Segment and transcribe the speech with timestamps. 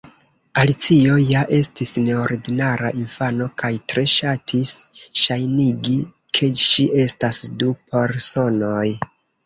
[0.59, 4.75] Alicio ja estis neordinara infano kaj tre ŝatis
[5.27, 6.01] ŝajnigi
[6.41, 8.87] ke ŝi estas du personoj.